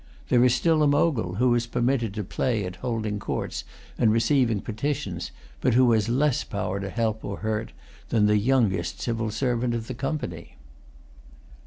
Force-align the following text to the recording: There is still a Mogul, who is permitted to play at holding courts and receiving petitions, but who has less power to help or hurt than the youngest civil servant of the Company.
There 0.29 0.43
is 0.43 0.55
still 0.55 0.81
a 0.81 0.87
Mogul, 0.87 1.35
who 1.35 1.53
is 1.53 1.67
permitted 1.67 2.15
to 2.15 2.23
play 2.23 2.65
at 2.65 2.77
holding 2.77 3.19
courts 3.19 3.63
and 3.99 4.11
receiving 4.11 4.59
petitions, 4.59 5.29
but 5.61 5.75
who 5.75 5.91
has 5.91 6.09
less 6.09 6.43
power 6.43 6.79
to 6.79 6.89
help 6.89 7.23
or 7.23 7.37
hurt 7.41 7.71
than 8.09 8.25
the 8.25 8.37
youngest 8.39 8.99
civil 8.99 9.29
servant 9.29 9.75
of 9.75 9.85
the 9.85 9.93
Company. 9.93 10.55